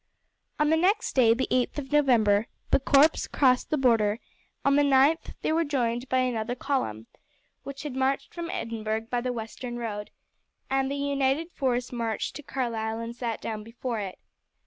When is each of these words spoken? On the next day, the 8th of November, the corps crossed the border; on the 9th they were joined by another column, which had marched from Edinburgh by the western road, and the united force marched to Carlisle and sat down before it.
On 0.57 0.71
the 0.71 0.77
next 0.77 1.13
day, 1.13 1.35
the 1.35 1.45
8th 1.51 1.77
of 1.77 1.91
November, 1.91 2.47
the 2.71 2.79
corps 2.79 3.27
crossed 3.31 3.69
the 3.69 3.77
border; 3.77 4.19
on 4.65 4.75
the 4.75 4.81
9th 4.81 5.35
they 5.43 5.51
were 5.51 5.63
joined 5.63 6.09
by 6.09 6.17
another 6.17 6.55
column, 6.55 7.05
which 7.61 7.83
had 7.83 7.95
marched 7.95 8.33
from 8.33 8.49
Edinburgh 8.49 9.01
by 9.11 9.21
the 9.21 9.31
western 9.31 9.77
road, 9.77 10.09
and 10.71 10.89
the 10.89 10.95
united 10.95 11.51
force 11.51 11.91
marched 11.91 12.35
to 12.37 12.41
Carlisle 12.41 12.97
and 12.99 13.15
sat 13.15 13.41
down 13.41 13.63
before 13.63 13.99
it. 13.99 14.17